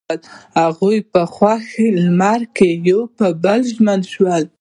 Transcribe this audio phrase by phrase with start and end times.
[0.61, 1.65] هغوی په خوښ
[2.03, 4.43] لمر کې پر بل باندې ژمن شول.